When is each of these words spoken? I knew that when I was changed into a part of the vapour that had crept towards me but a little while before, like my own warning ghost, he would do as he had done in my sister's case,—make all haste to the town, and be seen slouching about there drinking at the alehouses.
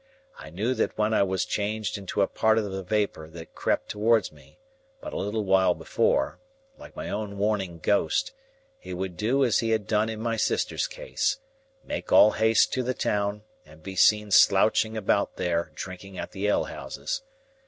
I 0.39 0.49
knew 0.49 0.73
that 0.73 0.97
when 0.97 1.13
I 1.13 1.21
was 1.21 1.45
changed 1.45 1.95
into 1.95 2.23
a 2.23 2.27
part 2.27 2.57
of 2.57 2.71
the 2.71 2.81
vapour 2.81 3.27
that 3.29 3.37
had 3.37 3.53
crept 3.53 3.87
towards 3.89 4.31
me 4.31 4.57
but 4.99 5.13
a 5.13 5.17
little 5.17 5.43
while 5.43 5.75
before, 5.75 6.39
like 6.79 6.95
my 6.95 7.07
own 7.11 7.37
warning 7.37 7.77
ghost, 7.77 8.33
he 8.79 8.95
would 8.95 9.15
do 9.15 9.45
as 9.45 9.59
he 9.59 9.69
had 9.69 9.85
done 9.85 10.09
in 10.09 10.19
my 10.19 10.37
sister's 10.37 10.87
case,—make 10.87 12.11
all 12.11 12.31
haste 12.31 12.73
to 12.73 12.81
the 12.81 12.95
town, 12.95 13.43
and 13.63 13.83
be 13.83 13.95
seen 13.95 14.31
slouching 14.31 14.97
about 14.97 15.35
there 15.35 15.71
drinking 15.75 16.17
at 16.17 16.31
the 16.31 16.47
alehouses. 16.47 17.21